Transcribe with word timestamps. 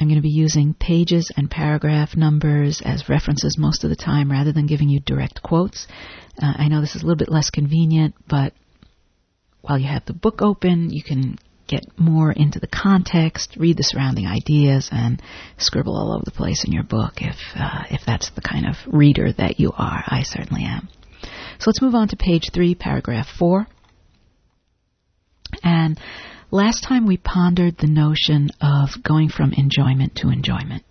I'm 0.00 0.08
going 0.08 0.16
to 0.16 0.22
be 0.22 0.30
using 0.30 0.72
pages 0.72 1.30
and 1.36 1.50
paragraph 1.50 2.16
numbers 2.16 2.80
as 2.82 3.10
references 3.10 3.58
most 3.58 3.84
of 3.84 3.90
the 3.90 3.96
time 3.96 4.30
rather 4.30 4.50
than 4.50 4.66
giving 4.66 4.88
you 4.88 4.98
direct 4.98 5.42
quotes. 5.42 5.86
Uh, 6.42 6.54
I 6.56 6.68
know 6.68 6.80
this 6.80 6.96
is 6.96 7.02
a 7.02 7.04
little 7.04 7.18
bit 7.18 7.28
less 7.30 7.50
convenient, 7.50 8.14
but 8.26 8.54
while 9.60 9.78
you 9.78 9.88
have 9.88 10.06
the 10.06 10.14
book 10.14 10.40
open, 10.40 10.88
you 10.88 11.02
can 11.02 11.36
get 11.68 11.84
more 11.98 12.32
into 12.32 12.58
the 12.58 12.66
context, 12.66 13.56
read 13.58 13.76
the 13.76 13.82
surrounding 13.82 14.26
ideas, 14.26 14.88
and 14.90 15.22
scribble 15.58 15.96
all 15.96 16.14
over 16.14 16.24
the 16.24 16.30
place 16.30 16.64
in 16.64 16.72
your 16.72 16.82
book 16.82 17.14
if 17.18 17.36
uh, 17.54 17.84
if 17.90 18.00
that's 18.06 18.30
the 18.30 18.40
kind 18.40 18.66
of 18.66 18.76
reader 18.86 19.32
that 19.34 19.60
you 19.60 19.70
are. 19.76 20.02
I 20.06 20.22
certainly 20.24 20.64
am. 20.64 20.88
So 21.58 21.68
let's 21.68 21.82
move 21.82 21.94
on 21.94 22.08
to 22.08 22.16
page 22.16 22.50
three, 22.52 22.74
paragraph 22.74 23.26
four. 23.38 23.66
And 25.62 26.00
Last 26.52 26.82
time 26.82 27.06
we 27.06 27.16
pondered 27.16 27.78
the 27.78 27.86
notion 27.86 28.50
of 28.60 28.88
going 29.04 29.28
from 29.28 29.52
enjoyment 29.52 30.16
to 30.16 30.30
enjoyment. 30.30 30.82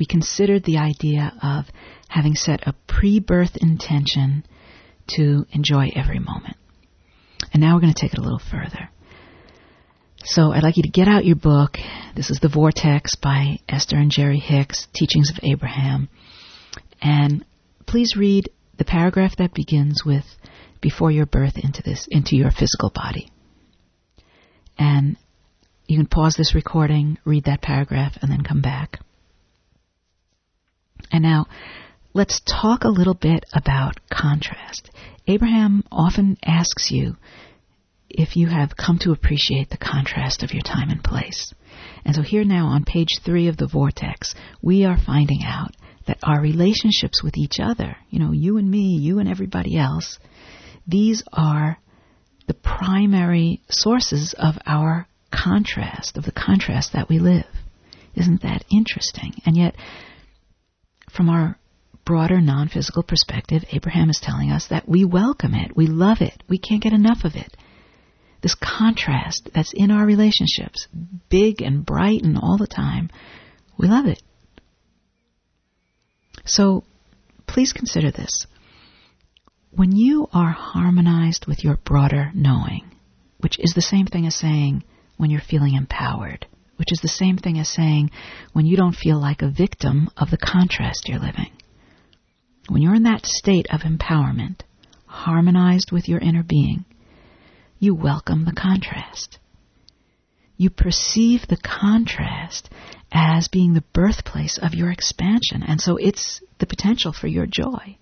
We 0.00 0.06
considered 0.06 0.64
the 0.64 0.78
idea 0.78 1.32
of 1.40 1.66
having 2.08 2.34
set 2.34 2.66
a 2.66 2.74
pre-birth 2.88 3.56
intention 3.60 4.44
to 5.14 5.46
enjoy 5.52 5.92
every 5.94 6.18
moment. 6.18 6.56
And 7.52 7.62
now 7.62 7.74
we're 7.74 7.82
going 7.82 7.94
to 7.94 8.00
take 8.00 8.14
it 8.14 8.18
a 8.18 8.22
little 8.22 8.40
further. 8.40 8.90
So 10.24 10.52
I'd 10.52 10.64
like 10.64 10.76
you 10.76 10.82
to 10.82 10.88
get 10.88 11.06
out 11.06 11.24
your 11.24 11.36
book. 11.36 11.78
This 12.16 12.30
is 12.30 12.40
The 12.40 12.48
Vortex 12.48 13.14
by 13.14 13.58
Esther 13.68 13.96
and 13.96 14.10
Jerry 14.10 14.40
Hicks, 14.40 14.88
Teachings 14.92 15.30
of 15.30 15.38
Abraham. 15.44 16.08
And 17.00 17.44
please 17.86 18.16
read 18.16 18.50
the 18.76 18.84
paragraph 18.84 19.36
that 19.36 19.54
begins 19.54 20.04
with 20.04 20.24
before 20.80 21.12
your 21.12 21.26
birth 21.26 21.58
into 21.58 21.82
this, 21.82 22.08
into 22.10 22.34
your 22.34 22.50
physical 22.50 22.90
body. 22.92 23.31
And 24.82 25.16
you 25.86 25.96
can 25.96 26.06
pause 26.06 26.34
this 26.36 26.56
recording, 26.56 27.16
read 27.24 27.44
that 27.44 27.62
paragraph, 27.62 28.18
and 28.20 28.32
then 28.32 28.42
come 28.42 28.62
back. 28.62 28.98
And 31.12 31.22
now, 31.22 31.46
let's 32.14 32.40
talk 32.40 32.82
a 32.82 32.88
little 32.88 33.14
bit 33.14 33.44
about 33.52 34.00
contrast. 34.10 34.90
Abraham 35.28 35.84
often 35.92 36.36
asks 36.44 36.90
you 36.90 37.14
if 38.10 38.34
you 38.34 38.48
have 38.48 38.76
come 38.76 38.98
to 39.02 39.12
appreciate 39.12 39.70
the 39.70 39.76
contrast 39.76 40.42
of 40.42 40.52
your 40.52 40.62
time 40.62 40.90
and 40.90 41.04
place. 41.04 41.54
And 42.04 42.16
so 42.16 42.22
here 42.22 42.44
now 42.44 42.66
on 42.66 42.84
page 42.84 43.20
three 43.24 43.46
of 43.46 43.56
the 43.56 43.68
vortex, 43.68 44.34
we 44.62 44.84
are 44.84 44.98
finding 44.98 45.44
out 45.44 45.76
that 46.08 46.18
our 46.24 46.40
relationships 46.40 47.22
with 47.22 47.36
each 47.36 47.60
other, 47.62 47.94
you 48.10 48.18
know, 48.18 48.32
you 48.32 48.56
and 48.56 48.68
me, 48.68 48.98
you 49.00 49.20
and 49.20 49.28
everybody 49.28 49.78
else, 49.78 50.18
these 50.88 51.22
are 51.32 51.78
the 52.46 52.54
primary 52.54 53.60
sources 53.68 54.34
of 54.38 54.56
our 54.66 55.06
contrast, 55.30 56.16
of 56.16 56.24
the 56.24 56.32
contrast 56.32 56.92
that 56.92 57.08
we 57.08 57.18
live. 57.18 57.46
Isn't 58.14 58.42
that 58.42 58.64
interesting? 58.70 59.34
And 59.46 59.56
yet, 59.56 59.74
from 61.10 61.28
our 61.28 61.58
broader 62.04 62.40
non 62.40 62.68
physical 62.68 63.02
perspective, 63.02 63.64
Abraham 63.72 64.10
is 64.10 64.20
telling 64.22 64.50
us 64.50 64.68
that 64.68 64.88
we 64.88 65.04
welcome 65.04 65.54
it, 65.54 65.76
we 65.76 65.86
love 65.86 66.20
it, 66.20 66.42
we 66.48 66.58
can't 66.58 66.82
get 66.82 66.92
enough 66.92 67.24
of 67.24 67.34
it. 67.34 67.56
This 68.42 68.56
contrast 68.56 69.48
that's 69.54 69.72
in 69.72 69.90
our 69.90 70.04
relationships, 70.04 70.88
big 71.30 71.62
and 71.62 71.86
bright 71.86 72.22
and 72.22 72.36
all 72.36 72.58
the 72.58 72.66
time, 72.66 73.08
we 73.78 73.86
love 73.86 74.06
it. 74.06 74.20
So, 76.44 76.82
please 77.46 77.72
consider 77.72 78.10
this 78.10 78.46
when 79.74 79.90
you 79.90 80.28
are 80.34 80.50
harmonized 80.50 81.46
with 81.46 81.64
your 81.64 81.78
broader 81.78 82.30
knowing, 82.34 82.84
which 83.38 83.58
is 83.58 83.72
the 83.74 83.80
same 83.80 84.06
thing 84.06 84.26
as 84.26 84.34
saying 84.34 84.84
when 85.16 85.30
you're 85.30 85.40
feeling 85.40 85.74
empowered, 85.74 86.46
which 86.76 86.92
is 86.92 87.00
the 87.00 87.08
same 87.08 87.38
thing 87.38 87.58
as 87.58 87.70
saying 87.70 88.10
when 88.52 88.66
you 88.66 88.76
don't 88.76 88.94
feel 88.94 89.18
like 89.18 89.40
a 89.40 89.50
victim 89.50 90.10
of 90.16 90.30
the 90.30 90.36
contrast 90.36 91.08
you're 91.08 91.18
living. 91.18 91.50
When 92.68 92.82
you're 92.82 92.94
in 92.94 93.04
that 93.04 93.24
state 93.24 93.66
of 93.70 93.80
empowerment, 93.80 94.60
harmonized 95.06 95.90
with 95.90 96.06
your 96.06 96.20
inner 96.20 96.42
being, 96.42 96.84
you 97.78 97.94
welcome 97.94 98.44
the 98.44 98.52
contrast. 98.52 99.38
You 100.58 100.68
perceive 100.68 101.46
the 101.48 101.56
contrast 101.56 102.68
as 103.10 103.48
being 103.48 103.72
the 103.72 103.84
birthplace 103.94 104.58
of 104.58 104.74
your 104.74 104.90
expansion, 104.90 105.62
and 105.66 105.80
so 105.80 105.96
it's 105.96 106.42
the 106.58 106.66
potential 106.66 107.12
for 107.12 107.26
your 107.26 107.46
joy. 107.46 107.96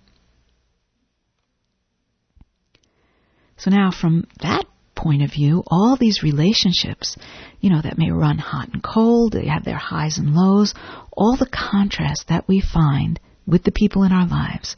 So 3.61 3.69
now 3.69 3.91
from 3.91 4.25
that 4.41 4.65
point 4.95 5.21
of 5.21 5.31
view, 5.31 5.63
all 5.67 5.95
these 5.95 6.23
relationships, 6.23 7.15
you 7.59 7.69
know, 7.69 7.79
that 7.79 7.95
may 7.95 8.09
run 8.09 8.39
hot 8.39 8.69
and 8.73 8.81
cold, 8.81 9.33
they 9.33 9.45
have 9.45 9.63
their 9.63 9.77
highs 9.77 10.17
and 10.17 10.33
lows, 10.33 10.73
all 11.11 11.37
the 11.37 11.45
contrast 11.45 12.29
that 12.29 12.47
we 12.47 12.59
find 12.59 13.19
with 13.45 13.63
the 13.63 13.71
people 13.71 14.01
in 14.01 14.11
our 14.11 14.27
lives, 14.27 14.75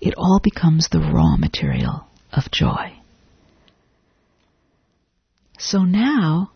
it 0.00 0.14
all 0.16 0.40
becomes 0.42 0.88
the 0.88 0.98
raw 0.98 1.36
material 1.36 2.08
of 2.32 2.50
joy. 2.50 2.94
So 5.56 5.84
now 5.84 6.50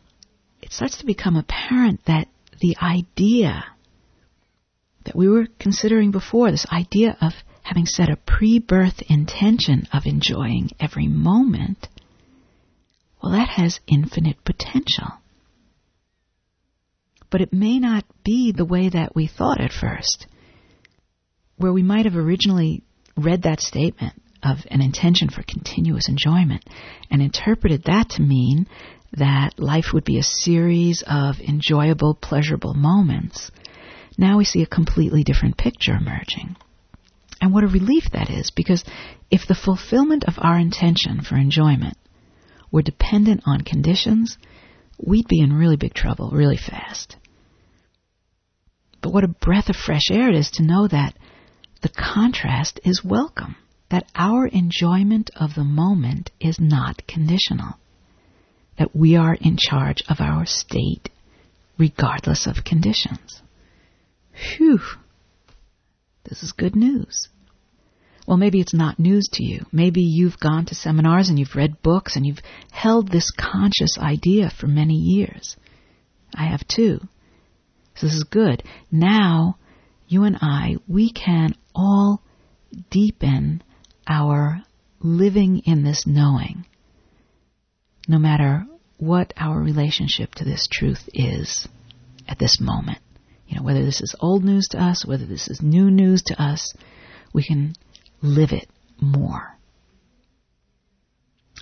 it 0.61 0.73
starts 0.73 0.99
to 0.99 1.07
become 1.07 1.37
apparent 1.37 2.05
that 2.07 2.27
the 2.61 2.77
idea 2.83 3.65
that 5.05 5.15
we 5.15 5.29
were 5.29 5.47
considering 5.61 6.11
before, 6.11 6.51
this 6.51 6.67
idea 6.73 7.17
of 7.21 7.33
having 7.71 7.87
set 7.87 8.11
a 8.11 8.17
pre-birth 8.17 9.01
intention 9.09 9.87
of 9.93 10.03
enjoying 10.05 10.69
every 10.81 11.07
moment, 11.07 11.87
well, 13.23 13.31
that 13.31 13.49
has 13.49 13.79
infinite 13.87 14.45
potential. 14.45 15.07
But 17.31 17.43
it 17.43 17.53
may 17.53 17.79
not 17.79 18.05
be 18.25 18.51
the 18.51 18.65
way 18.65 18.89
that 18.89 19.15
we 19.15 19.29
thought 19.29 19.61
at 19.61 19.71
first. 19.71 20.27
Where 21.59 21.73
we 21.73 21.85
might 21.85 22.07
have 22.07 22.17
originally 22.17 22.83
read 23.17 23.43
that 23.43 23.61
statement 23.61 24.15
of 24.43 24.57
an 24.69 24.83
intention 24.83 25.29
for 25.29 25.45
continuous 25.45 26.09
enjoyment 26.09 26.65
and 27.09 27.23
interpreted 27.23 27.85
that 27.85 28.11
to 28.11 28.23
mean 28.23 28.67
that 29.13 29.61
life 29.61 29.93
would 29.95 30.05
be 30.05 30.19
a 30.19 30.25
series 30.25 31.05
of 31.07 31.37
enjoyable, 31.39 32.15
pleasurable 32.15 32.75
moments, 32.75 33.53
now 34.19 34.39
we 34.39 34.45
see 34.45 34.63
a 34.63 34.67
completely 34.67 35.23
different 35.23 35.57
picture 35.57 35.95
emerging. 35.95 36.57
And 37.41 37.53
what 37.53 37.65
a 37.65 37.69
relief 37.69 38.05
that 38.13 38.31
is, 38.31 38.51
because 38.51 38.85
if 39.31 39.47
the 39.47 39.55
fulfillment 39.55 40.25
of 40.25 40.35
our 40.39 40.59
intention 40.59 41.23
for 41.23 41.37
enjoyment 41.37 41.97
were 42.71 42.83
dependent 42.83 43.43
on 43.47 43.63
conditions, 43.63 44.37
we'd 44.99 45.27
be 45.27 45.41
in 45.41 45.53
really 45.53 45.77
big 45.77 45.95
trouble 45.95 46.31
really 46.33 46.59
fast. 46.59 47.17
But 49.01 49.13
what 49.13 49.25
a 49.25 49.29
breath 49.29 49.71
of 49.71 49.77
fresh 49.77 50.11
air 50.11 50.29
it 50.29 50.37
is 50.37 50.51
to 50.53 50.63
know 50.63 50.87
that 50.87 51.17
the 51.81 51.89
contrast 51.89 52.79
is 52.85 53.03
welcome, 53.03 53.57
that 53.91 54.11
our 54.15 54.47
enjoyment 54.47 55.31
of 55.35 55.55
the 55.55 55.65
moment 55.65 56.31
is 56.39 56.59
not 56.61 57.07
conditional, 57.07 57.79
that 58.79 58.95
we 58.95 59.17
are 59.17 59.35
in 59.35 59.57
charge 59.57 60.03
of 60.09 60.21
our 60.21 60.45
state 60.45 61.09
regardless 61.79 62.47
of 62.47 62.63
conditions. 62.65 63.41
Phew. 64.35 64.81
This 66.25 66.43
is 66.43 66.53
good 66.53 66.77
news. 66.77 67.29
Well, 68.27 68.37
maybe 68.37 68.61
it's 68.61 68.75
not 68.75 68.99
news 68.99 69.29
to 69.33 69.45
you. 69.45 69.67
Maybe 69.73 70.03
you've 70.03 70.39
gone 70.39 70.67
to 70.67 70.75
seminars 70.75 71.29
and 71.29 71.39
you've 71.39 71.57
read 71.57 71.83
books 71.83 72.17
and 72.17 72.27
you've 72.27 72.43
held 72.71 73.11
this 73.11 73.31
conscious 73.31 73.99
idea 73.99 74.51
for 74.51 74.67
many 74.67 74.95
years. 74.95 75.57
I 76.35 76.45
have 76.45 76.67
too. 76.69 77.01
So 77.97 78.07
this 78.07 78.15
is 78.15 78.25
good. 78.25 78.63
Now, 78.91 79.57
you 80.07 80.25
and 80.25 80.37
I, 80.41 80.77
we 80.87 81.13
can 81.13 81.55
all 81.75 82.23
deepen 82.91 83.63
our 84.09 84.63
living 85.01 85.63
in 85.65 85.83
this 85.83 86.07
knowing, 86.07 86.67
no 88.07 88.19
matter 88.19 88.67
what 88.99 89.33
our 89.37 89.59
relationship 89.59 90.35
to 90.37 90.45
this 90.45 90.69
truth 90.71 91.09
is 91.15 91.67
at 92.29 92.39
this 92.39 92.61
moment. 92.61 92.99
You 93.51 93.57
know, 93.57 93.65
whether 93.65 93.85
this 93.85 94.01
is 94.01 94.15
old 94.21 94.45
news 94.45 94.69
to 94.71 94.79
us, 94.79 95.05
whether 95.05 95.27
this 95.27 95.49
is 95.49 95.61
new 95.61 95.91
news 95.91 96.23
to 96.27 96.41
us, 96.41 96.73
we 97.33 97.43
can 97.43 97.75
live 98.23 98.53
it 98.53 98.69
more. 99.01 99.57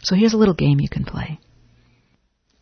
So 0.02 0.14
here's 0.14 0.34
a 0.34 0.36
little 0.36 0.54
game 0.54 0.80
you 0.80 0.88
can 0.88 1.04
play. 1.04 1.40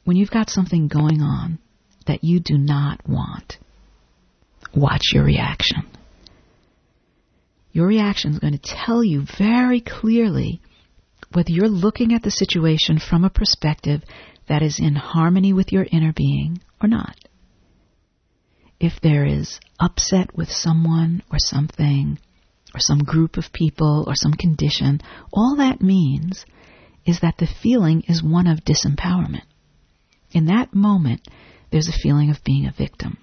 When 0.05 0.17
you've 0.17 0.31
got 0.31 0.49
something 0.49 0.87
going 0.87 1.21
on 1.21 1.59
that 2.07 2.23
you 2.23 2.39
do 2.39 2.57
not 2.57 3.01
want, 3.09 3.59
watch 4.73 5.13
your 5.13 5.25
reaction. 5.25 5.83
Your 7.73 7.89
reaction 7.89 8.33
is 8.33 8.39
going 8.39 8.57
to 8.57 8.77
tell 8.87 9.03
you 9.03 9.25
very 9.37 9.81
clearly 9.81 10.61
whether 11.33 11.51
you're 11.51 11.69
looking 11.69 12.15
at 12.15 12.23
the 12.23 12.31
situation 12.31 13.01
from 13.01 13.25
a 13.25 13.31
perspective 13.31 14.03
that 14.49 14.63
is 14.63 14.79
in 14.79 14.95
harmony 14.95 15.53
with 15.53 15.73
your 15.73 15.85
inner 15.91 16.13
being 16.13 16.61
or 16.81 16.89
not. 16.89 17.17
If 18.79 19.01
there 19.01 19.25
is 19.25 19.59
upset 19.81 20.37
with 20.37 20.51
someone 20.51 21.23
or 21.31 21.39
something, 21.39 22.19
or 22.75 22.81
some 22.81 22.99
group 22.99 23.39
of 23.39 23.53
people 23.53 24.05
or 24.07 24.15
some 24.15 24.35
condition, 24.35 25.01
all 25.33 25.57
that 25.57 25.81
means 25.81 26.45
is 27.07 27.21
that 27.21 27.39
the 27.39 27.47
feeling 27.47 28.03
is 28.07 28.23
one 28.23 28.47
of 28.47 28.65
disempowerment. 28.65 29.45
In 30.33 30.47
that 30.47 30.75
moment, 30.75 31.27
there's 31.71 31.89
a 31.89 31.99
feeling 32.03 32.31
of 32.31 32.45
being 32.45 32.67
a 32.67 32.75
victim. 32.77 33.17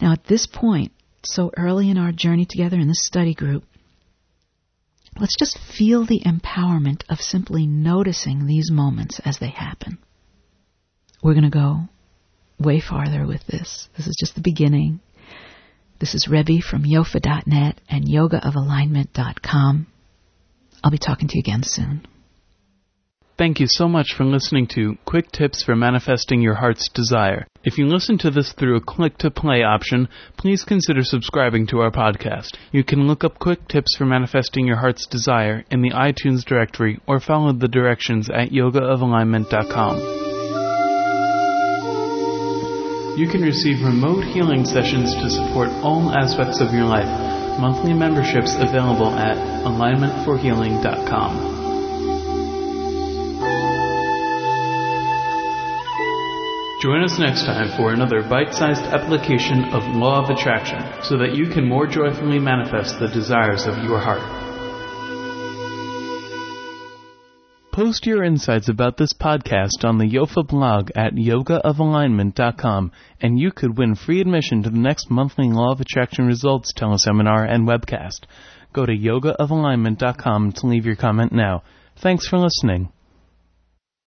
Now, 0.00 0.12
at 0.12 0.24
this 0.24 0.46
point, 0.46 0.92
so 1.24 1.50
early 1.56 1.90
in 1.90 1.98
our 1.98 2.12
journey 2.12 2.46
together 2.48 2.78
in 2.78 2.86
this 2.86 3.04
study 3.04 3.34
group, 3.34 3.64
let's 5.18 5.36
just 5.38 5.58
feel 5.58 6.04
the 6.04 6.22
empowerment 6.24 7.02
of 7.08 7.18
simply 7.20 7.66
noticing 7.66 8.46
these 8.46 8.70
moments 8.70 9.20
as 9.24 9.38
they 9.38 9.48
happen. 9.48 9.98
We're 11.22 11.34
going 11.34 11.44
to 11.44 11.50
go 11.50 11.88
way 12.64 12.80
farther 12.80 13.26
with 13.26 13.46
this. 13.46 13.88
This 13.96 14.06
is 14.06 14.16
just 14.18 14.34
the 14.34 14.40
beginning. 14.40 15.00
This 16.00 16.14
is 16.14 16.28
Rebbe 16.28 16.60
from 16.60 16.84
yofa.net 16.84 17.80
and 17.88 18.04
yogaofalignment.com. 18.04 19.86
I'll 20.82 20.90
be 20.90 20.98
talking 20.98 21.28
to 21.28 21.36
you 21.36 21.40
again 21.40 21.62
soon. 21.62 22.06
Thank 23.36 23.58
you 23.58 23.66
so 23.68 23.88
much 23.88 24.14
for 24.16 24.24
listening 24.24 24.68
to 24.74 24.96
Quick 25.04 25.32
Tips 25.32 25.64
for 25.64 25.74
Manifesting 25.74 26.40
Your 26.40 26.54
Heart's 26.54 26.88
Desire. 26.88 27.48
If 27.64 27.78
you 27.78 27.86
listen 27.88 28.16
to 28.18 28.30
this 28.30 28.52
through 28.52 28.76
a 28.76 28.80
click 28.80 29.18
to 29.18 29.30
play 29.30 29.64
option, 29.64 30.08
please 30.36 30.62
consider 30.62 31.02
subscribing 31.02 31.66
to 31.68 31.80
our 31.80 31.90
podcast. 31.90 32.56
You 32.70 32.84
can 32.84 33.08
look 33.08 33.24
up 33.24 33.40
Quick 33.40 33.66
Tips 33.66 33.96
for 33.96 34.04
Manifesting 34.04 34.66
Your 34.66 34.76
Heart's 34.76 35.06
Desire 35.06 35.64
in 35.68 35.82
the 35.82 35.90
iTunes 35.90 36.44
directory 36.44 37.00
or 37.08 37.18
follow 37.18 37.52
the 37.52 37.66
directions 37.66 38.30
at 38.30 38.50
yogaofalignment.com. 38.50 40.23
You 43.16 43.28
can 43.28 43.42
receive 43.42 43.84
remote 43.84 44.24
healing 44.24 44.64
sessions 44.64 45.14
to 45.14 45.30
support 45.30 45.68
all 45.84 46.10
aspects 46.10 46.60
of 46.60 46.74
your 46.74 46.84
life. 46.84 47.06
Monthly 47.60 47.94
memberships 47.94 48.56
available 48.56 49.10
at 49.10 49.36
alignmentforhealing.com. 49.64 51.54
Join 56.82 57.04
us 57.04 57.16
next 57.20 57.44
time 57.44 57.70
for 57.76 57.92
another 57.92 58.20
bite 58.22 58.52
sized 58.52 58.82
application 58.82 59.72
of 59.72 59.84
Law 59.94 60.24
of 60.24 60.30
Attraction 60.30 60.82
so 61.04 61.16
that 61.18 61.36
you 61.36 61.48
can 61.48 61.68
more 61.68 61.86
joyfully 61.86 62.40
manifest 62.40 62.98
the 62.98 63.06
desires 63.06 63.64
of 63.66 63.78
your 63.84 64.00
heart. 64.00 64.43
Post 67.74 68.06
your 68.06 68.22
insights 68.22 68.68
about 68.68 68.98
this 68.98 69.12
podcast 69.12 69.82
on 69.84 69.98
the 69.98 70.04
Yofa 70.08 70.46
blog 70.46 70.92
at 70.94 71.14
yogaofalignment.com, 71.14 72.92
and 73.20 73.36
you 73.36 73.50
could 73.50 73.76
win 73.76 73.96
free 73.96 74.20
admission 74.20 74.62
to 74.62 74.70
the 74.70 74.78
next 74.78 75.10
monthly 75.10 75.48
Law 75.48 75.72
of 75.72 75.80
Attraction 75.80 76.24
Results 76.24 76.72
teleseminar 76.72 77.52
and 77.52 77.66
webcast. 77.66 78.26
Go 78.72 78.86
to 78.86 78.92
yogaofalignment.com 78.92 80.52
to 80.52 80.66
leave 80.68 80.86
your 80.86 80.94
comment 80.94 81.32
now. 81.32 81.64
Thanks 81.96 82.28
for 82.28 82.38
listening. 82.38 82.90